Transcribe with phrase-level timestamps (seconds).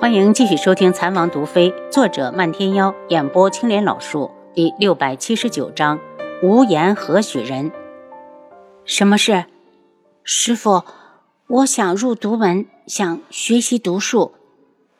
[0.00, 5.98] 欢迎继续收听《残王毒妃》，作者漫天妖，演播青莲老树，第六百七十九章：
[6.40, 7.72] 无言何许人？
[8.84, 9.46] 什么事？
[10.22, 10.84] 师傅，
[11.48, 14.34] 我想入独门，想学习毒术。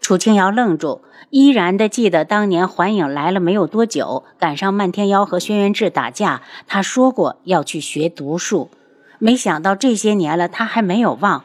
[0.00, 8.70] 楚清瑶愣住，依然的记得当年环影来了没有多久，赶上漫天妖和轩辕志打架，他说过要去学毒术。
[9.18, 11.42] 没想到这些年了，他还没有忘。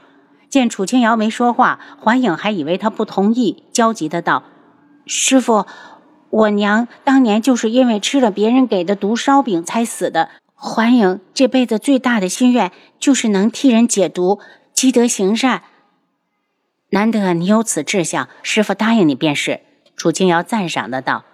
[0.49, 4.43] 见楚清瑶没说话，环影还以为他不同意，焦急的道
[5.05, 5.65] ：“师傅，
[6.29, 10.29] 我娘当年就是因为吃了别人给的毒烧饼才死的。
[10.55, 14.39] 环影这辈子最大的心愿就是能替人解毒，
[14.73, 15.63] 积德行善。
[16.89, 19.61] 难得你有此志向，师傅答应你便是。”
[19.95, 21.25] 楚清瑶赞赏的道：“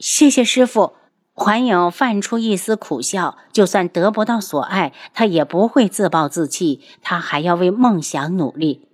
[0.00, 0.94] 谢谢师傅。”
[1.36, 8.88] 环影泛出一丝苦笑，就算得不到所爱，他也不会自暴自弃，他还要为梦想努力。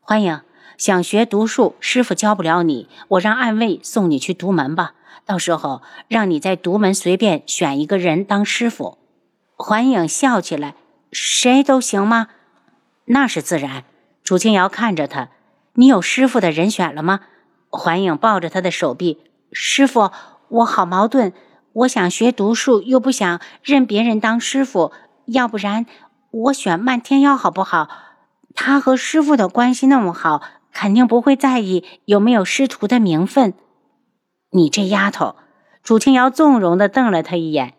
[0.00, 0.42] 环影
[0.78, 4.94] 想学毒术，师傅教不了你，我让暗卫送你去独门吧，
[5.26, 8.98] 到时候让你在独门随便选一个人当师傅。
[9.56, 10.76] 环影笑起来，
[11.10, 12.28] 谁都行吗？
[13.06, 13.82] 那是自然。
[14.22, 15.30] 楚清瑶看着他，
[15.74, 17.22] 你有师傅的人选了吗？
[17.68, 19.18] 环影抱着他的手臂，
[19.52, 20.12] 师傅。
[20.50, 21.32] 我好矛盾，
[21.72, 24.92] 我想学毒术，又不想认别人当师傅。
[25.26, 25.86] 要不然，
[26.30, 27.88] 我选漫天妖好不好？
[28.54, 30.42] 他和师傅的关系那么好，
[30.72, 33.54] 肯定不会在意有没有师徒的名分。
[34.50, 35.36] 你这丫头，
[35.84, 37.74] 楚清瑶纵容的瞪了他一眼。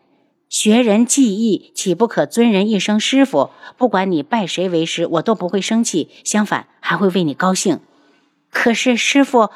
[0.47, 3.49] 学人技艺，岂不可尊人一声师傅？
[3.77, 7.81] 不管你拜谁为师，我都不会生气，相反还会为你高兴。
[8.49, 9.49] 可是师傅。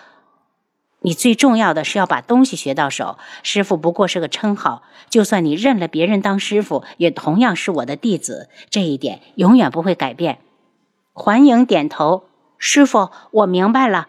[1.05, 4.81] 你最重要的是要把东西学到手，师傅不过是个称号。
[5.07, 10.39] 就算你认了别人当师傅，也同样是我的弟子，这一点永远不会改变。
[11.13, 12.23] 环影点头，
[12.57, 14.07] 师傅，我明白了。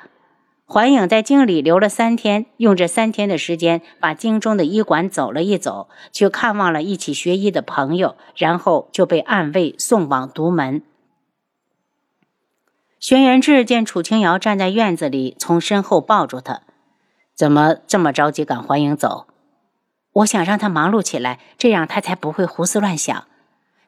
[0.65, 10.81] 环影在京里留了三天，用这三天的时间把京中的医馆走了一走，去看望了一起学医的朋友，然后就被暗卫送往独门。
[12.99, 16.63] 轩辕志见楚清瑶站在院子里，从身后抱住他。
[17.37, 19.27] 怎么这么着急赶环影走？
[20.15, 23.25] 我想让他忙碌起来，这样他才不会胡思乱想。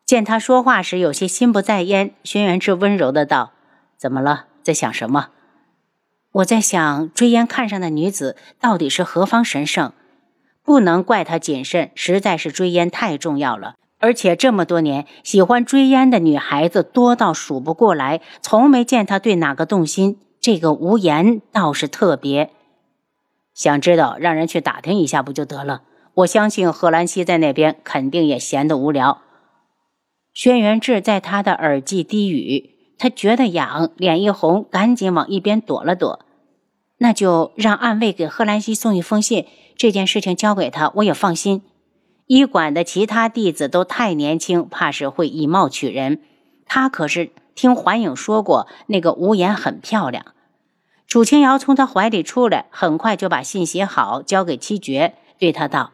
[0.05, 3.53] 见他说话时有些心不在焉，轩辕志温柔的道
[3.97, 4.45] ：“怎么了？
[4.63, 5.29] 在想什么？”
[6.33, 9.93] 我在想，追烟看上的女子到底是何方神圣？
[10.63, 13.77] 不能怪他谨慎，实在是追烟太重要了。
[13.99, 20.21] 而且这么多年，喜欢追烟的女孩子多到数不过来，从没见他对哪个动心。
[20.39, 22.51] 这个无言倒是特别。
[23.59, 25.83] 想知道，让人去打听一下不就得了？
[26.15, 29.19] 我相信贺兰溪在那边肯定也闲得无聊。
[30.33, 36.25] 轩辕志在他的耳际低语，他觉得痒，脸一红，赶紧往一边躲了躲。
[36.99, 41.63] 那就让暗卫给贺兰溪送一封信，这件事情交给他，我也放心。
[42.27, 46.21] 医馆的其他弟子都太年轻，怕是会以貌取人。
[46.65, 50.27] 他可是听环影说过，那个无言很漂亮。
[51.09, 55.91] 楚清瑶从他怀里出来，很快就把信写好，交给七绝，对他道：“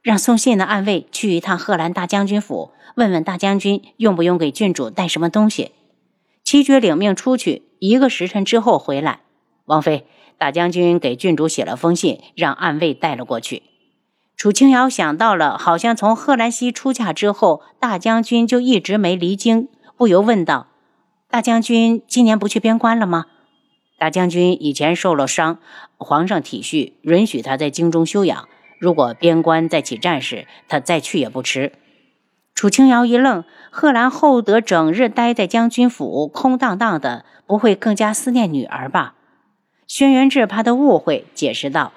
[0.00, 5.72] 让送信的暗卫去一趟贺兰大将军府，问问大将军用不用给郡主带什么东西。”
[6.42, 9.20] 七绝领命出去，一个时辰之后回来。
[9.66, 10.06] 王妃，
[10.38, 13.62] 大将军给郡主写了封信，让暗卫带了过去。
[14.38, 20.68] 楚清瑶想到了，好像从贺兰溪出嫁之后，大将军就一直没离京，不由问道
[21.28, 23.26] ：“大将军今年不去边关了吗？”
[24.02, 25.58] 大将军以前受了伤，
[25.96, 28.48] 皇上体恤，允许他在京中休养。
[28.80, 31.70] 如果边关再起战事，他再去也不迟。
[32.52, 39.14] 楚清瑶一愣，贺兰厚德整日待在将军府，空荡荡的，不会更加思念女儿吧？
[39.86, 41.92] 轩辕志怕他误会，解释道：“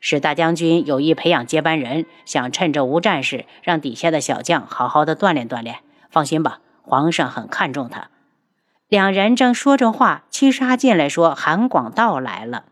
[0.00, 5.76] 是大将军有意培养接班人，想趁着无战事，让底下的小将好好的锻炼锻炼。
[6.10, 8.08] 放心吧，皇上很看重他。”
[8.94, 12.66] 两人正说着话，七杀进来说：“韩广道来了，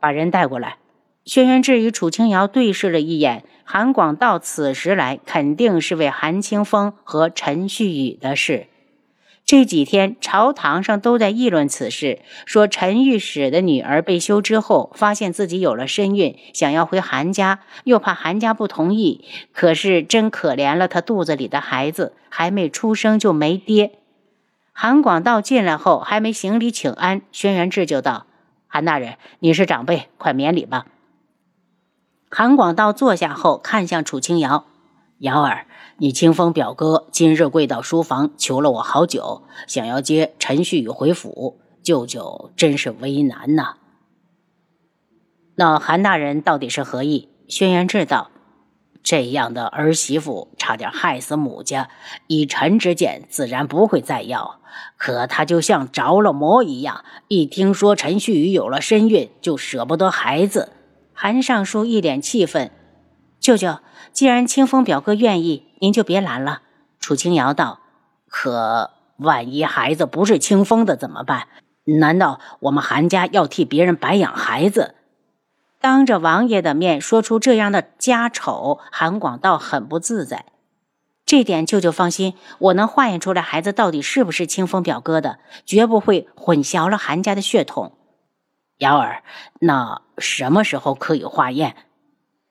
[0.00, 0.78] 把人带过来。”
[1.26, 3.44] 轩辕志与楚清瑶对视了一眼。
[3.62, 8.68] 韩广道此时来，肯定是为韩清风和陈旭宇的事。
[9.44, 19.22] 这几天朝堂上都在议论此事，说陈御史的女儿被休之后，发现自己有了身孕，想要回韩家，又怕韩家不同意。
[19.52, 23.92] 可是真可怜了她肚子里的孩子，还没出生就没爹。
[24.80, 28.26] 韩广道进来后，还没行礼请安，轩辕志就道
[28.68, 30.86] ：“韩大人，你是长辈，快免礼吧。”
[32.30, 34.66] 韩广道坐下后，看向楚清瑶
[35.18, 35.66] ：“瑶儿，
[35.96, 41.58] 你清风表哥今日跪到书房，求了我好久，想要接陈旭宇回府。
[41.82, 43.78] 舅舅真是为难呐。
[45.56, 47.28] 那韩大人到底是何意？
[47.48, 48.30] 轩辕志道
[49.08, 51.88] ：“这样的儿媳妇差点害死母家，
[52.26, 54.60] 以臣之见，自然不会再要。
[54.98, 60.72] 可他就像着了魔一样，一听说陈旭宇有了身孕，就舍不得孩子。”
[61.16, 62.70] 韩尚书一脸气愤
[63.40, 63.78] ：“舅舅，
[64.12, 66.60] 既然清风表哥愿意，您就别拦了。”
[67.00, 67.80] 楚清瑶道
[68.28, 71.48] ：“可万一孩子不是清风的怎么办？
[71.98, 74.96] 难道我们韩家要替别人白养孩子？”
[75.80, 80.46] 当着王爷的面说出这样的家丑，韩广倒很不自在。
[81.24, 87.92] 这点舅舅放心，我能化验出来孩子到底是不是清风表哥的，绝不会混淆了韩家的血统。
[88.78, 89.22] 瑶儿，
[89.60, 91.76] 那什么时候可以化验？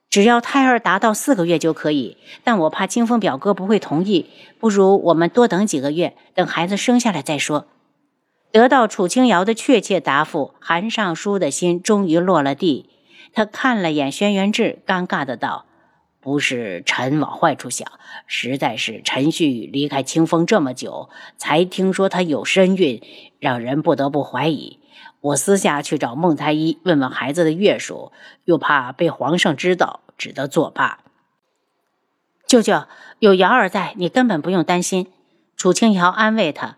[0.09, 7.65] 只要胎儿达到四个月就可以，但我怕清风表哥不会同意，不如我们多等几个月，等孩子生下来再说。
[8.51, 12.89] 得到楚清瑶的确切答复，韩尚书的心终于落了地。
[13.37, 15.67] 他看了眼轩辕志，尴尬的道
[16.19, 17.87] ：“不是臣往坏处想，
[18.25, 22.99] 实在是陈旭离开清风这么久，才听说他有身孕，
[23.39, 24.79] 让人不得不怀疑。
[25.21, 28.11] 我私下去找孟太医问问孩子的月数，
[28.45, 31.01] 又怕被皇上知道，只得作罢。
[32.47, 32.85] 舅舅
[33.19, 35.11] 有瑶儿在，你根本不用担心。”
[35.55, 36.77] 楚清瑶安慰他：“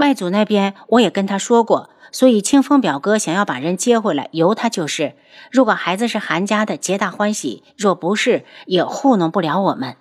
[0.00, 5.14] 外祖那边我也跟他说过。”所以，清风表哥想要把人接回来，由他就是。
[5.52, 9.94] 如果孩子是韩家的，皆大欢喜；若不是，也糊弄不了我们。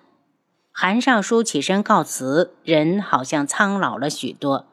[0.72, 4.66] 韩尚书起身告辞，人好像苍老了许多。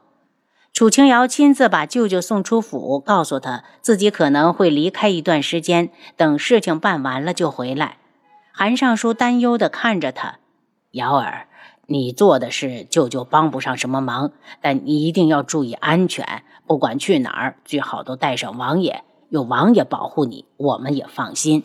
[0.72, 7.98] 楚清瑶亲自把舅舅送出府，告诉他自己可能会离开一段时间，等事情办完了就回来。
[8.50, 10.38] 韩尚书担忧地看着他，
[10.92, 11.48] 瑶儿。
[11.86, 16.42] 你做的事，舅舅帮不上什么忙，但你一定要注意安全。
[16.66, 21.62] 不管去哪儿，最好都带上王爷，有王爷保护你，我们也放心。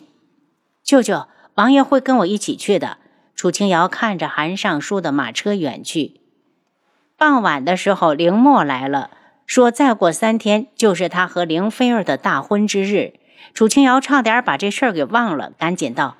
[0.84, 1.26] 舅舅，
[1.56, 2.98] 王爷会跟我一起去的。
[3.34, 6.20] 楚清瑶看着韩尚书的马车远去。
[7.16, 9.10] 傍晚的时候，凌墨来了，
[9.46, 13.14] 说再过三天就是他和凌菲儿的大婚之日。
[13.52, 16.16] 楚清瑶差点把这事儿给忘了，赶紧道。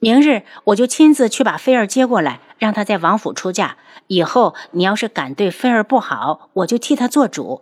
[0.00, 3.76] 明日我就亲自去把菲儿接过来，让她在王府出嫁。
[4.06, 7.60] 以后你要是敢对菲儿不好，我就替她做主。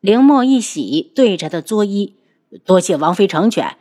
[0.00, 2.14] 凌墨一喜，对着他作揖
[2.66, 3.76] ：“多谢王妃成全。”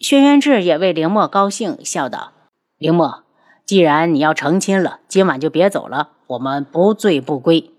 [0.00, 2.32] 轩辕志也为凌墨高兴，笑道
[2.78, 3.22] ：“凌墨，
[3.64, 7.70] 既然你要成亲了，今晚就别走了，我们不醉不归。”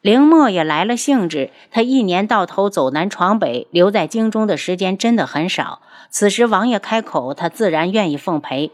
[0.00, 5.82] 凌墨也来了兴致，他一年到头走南闯北，留在京中的时间真的很少。
[6.08, 8.70] 此时王爷开口，他自然愿意奉陪。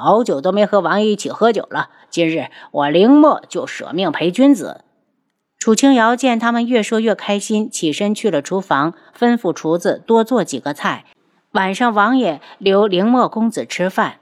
[0.00, 4.82] 好久都没和王爷一起喝酒了，今日我凌墨就舍命陪君子。
[5.58, 11.04] 楚清瑶见他们越说越开心，起身去了厨房，吩咐厨子多做几个菜。
[11.50, 14.20] 晚上王爷留凌墨公子吃饭。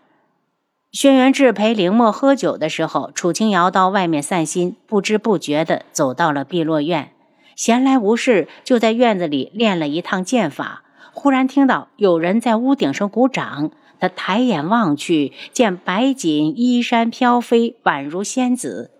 [0.93, 7.11] 轩辕志陪凌墨喝酒的时候，楚清瑶到外面散心，不知不觉地走到了碧落院。
[7.55, 10.85] 闲来无事，就在院子里练了一趟剑法。
[11.13, 18.91] 忽然听到有人在屋顶上鼓掌，他抬眼望去，见白锦衣衫飘飞，宛如仙子。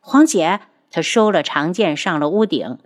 [0.00, 0.60] 黄姐，
[0.90, 2.78] 他收了长剑，上了屋顶。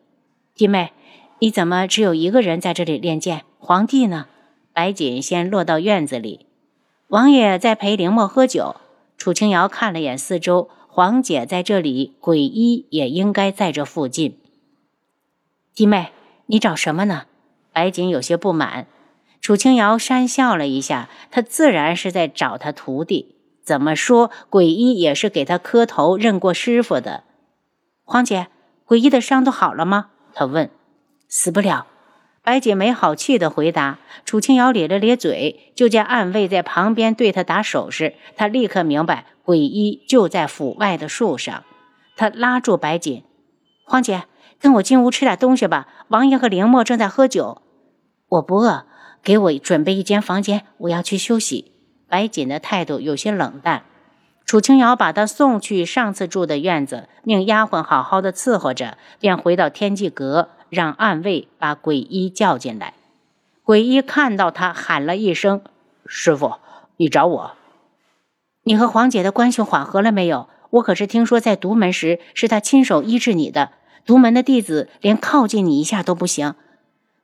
[0.55, 0.93] 弟妹，
[1.39, 3.43] 你怎么只有一个人在这里练剑？
[3.59, 4.27] 皇帝呢？
[4.73, 6.47] 白锦先落到院子里。
[7.09, 8.77] 王爷在陪凌墨喝酒，
[9.19, 14.39] 楚清瑶看了眼四周，黄姐在这里，鬼医也应该在这附近。
[15.75, 16.13] 弟妹，
[16.47, 17.25] 你找什么呢？
[17.73, 18.87] 白锦有些不满。
[19.41, 23.37] 楚清瑶讪笑了一下，他自然是在找他徒弟。
[23.65, 27.25] 怎么说，鬼医也是给他磕头认过师傅的。
[28.05, 28.49] 黄姐，
[28.85, 30.11] 鬼医的伤都好了吗？
[30.35, 30.71] 他问。
[31.29, 31.87] 死不了。
[32.43, 38.15] 白姐没好气的回答：“楚清瑶咧了咧嘴，就见暗卫在旁边对他打手势。
[38.35, 41.63] 他立刻明白，鬼医就在府外的树上。
[42.17, 43.23] 他拉住白锦
[43.85, 44.25] ：‘黄姐，
[44.59, 45.87] 跟我进屋吃点东西吧。
[46.09, 47.63] 王爷和凌墨正在喝酒。’
[48.29, 48.87] 我不饿，
[49.23, 51.73] 给我准备一间房间，我要去休息。”
[52.09, 53.85] 白锦的态度有些冷淡。
[54.45, 60.51] 楚清瑶把他送去上次住的院子，命丫鬟好好的伺候着，便回到天际阁。
[60.71, 62.95] 让暗卫把鬼医叫进来。
[63.65, 65.63] 鬼医看到他，喊了一声
[66.07, 66.55] ：“师傅，
[66.97, 67.53] 你找我？
[68.63, 70.49] 你和黄姐的关系缓和了没有？
[70.71, 73.73] 我可是听说在独门时是他亲手医治你的。
[74.07, 76.55] 独门的弟子连靠近你一下都不行。”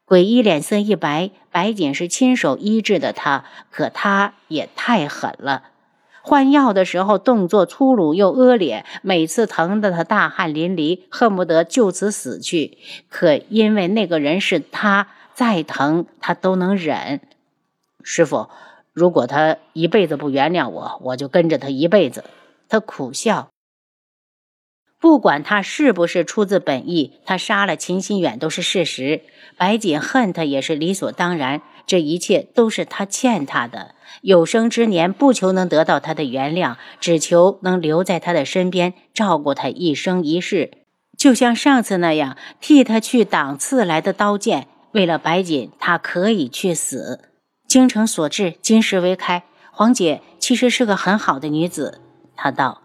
[0.06, 5.64] 鬼医脸色一白，白锦是亲手医治的他，可他也太狠了。
[6.22, 12.78] 换药的时候动作粗鲁又恶劣，每次疼得他大汗淋漓，恨不得就此死去。
[13.08, 17.20] 可因为那个人是他，再疼他都能忍。
[18.04, 18.48] 师傅，
[18.92, 22.22] 如果他一辈子不原谅我，我就跟着他一辈子。
[22.68, 23.48] 他苦笑。
[25.00, 29.22] 不管他是不是出自本意，他杀了秦心远都是事实。
[29.56, 31.62] 白锦恨他也是理所当然。
[31.86, 33.94] 这一切都是他欠他的。
[34.22, 40.72] 有生之年不求能得到他的原谅，只求能留在他的身边，照顾他一生一世。
[41.16, 44.66] 就像上次那样，替他去挡刺来的刀剑。
[44.92, 47.20] 为了白锦，他可以去死。
[47.68, 49.44] 精诚所至，金石为开。
[49.70, 52.00] 黄姐其实是个很好的女子，
[52.34, 52.82] 他道。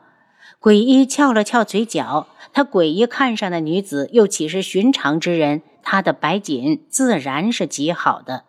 [0.62, 5.64] 鬼医翘了翘嘴角，他诡异看上的女子又岂是寻常之人？
[5.82, 8.44] 他的白锦自然是极好的。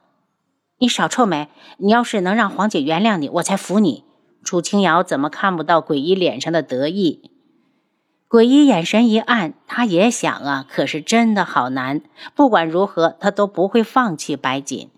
[0.77, 1.49] 你少臭美！
[1.79, 4.05] 你要是能让黄姐原谅你，我才服你。
[4.45, 7.31] 楚清瑶怎么看不到鬼医脸上的得意？
[8.29, 12.03] 鬼医眼神一暗，他也想啊，可是真的好难。
[12.35, 14.91] 不管如何，他都不会放弃白锦。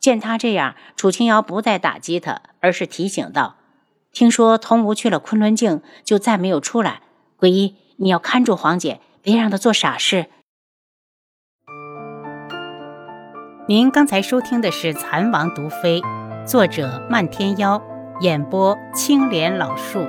[0.00, 3.56] 见他这样，楚清瑶不再打击他，而是提醒道。
[4.12, 7.00] 听说童无去了昆仑镜，就再没有出来。
[7.36, 10.26] 鬼医，你要看住黄姐，别让她做傻事。
[13.66, 16.00] 您刚才收听的是《蚕王毒妃》，
[16.46, 17.82] 作者漫天妖，
[18.20, 20.06] 演播青莲老树。